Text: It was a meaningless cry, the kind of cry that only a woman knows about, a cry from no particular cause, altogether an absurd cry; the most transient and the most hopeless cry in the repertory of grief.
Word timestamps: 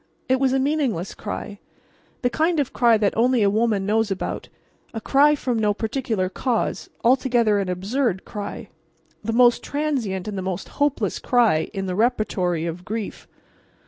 It 0.27 0.39
was 0.39 0.51
a 0.51 0.57
meaningless 0.57 1.13
cry, 1.13 1.59
the 2.23 2.29
kind 2.31 2.59
of 2.59 2.73
cry 2.73 2.97
that 2.97 3.15
only 3.15 3.43
a 3.43 3.51
woman 3.51 3.85
knows 3.85 4.09
about, 4.09 4.49
a 4.95 4.99
cry 4.99 5.35
from 5.35 5.59
no 5.59 5.75
particular 5.75 6.27
cause, 6.27 6.89
altogether 7.03 7.59
an 7.59 7.69
absurd 7.69 8.25
cry; 8.25 8.69
the 9.23 9.31
most 9.31 9.61
transient 9.63 10.27
and 10.27 10.35
the 10.35 10.41
most 10.41 10.69
hopeless 10.81 11.19
cry 11.19 11.69
in 11.71 11.85
the 11.85 11.93
repertory 11.93 12.65
of 12.65 12.83
grief. 12.83 13.27